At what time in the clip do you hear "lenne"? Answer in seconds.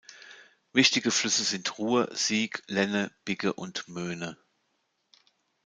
2.67-3.11